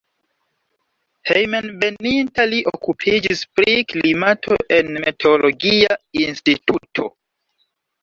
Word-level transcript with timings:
Hejmenveninta 1.31 2.47
li 2.55 2.63
okupiĝis 2.73 3.45
pri 3.61 3.77
klimato 3.95 4.61
en 4.81 4.93
meteologia 5.07 6.03
instituto. 6.27 7.11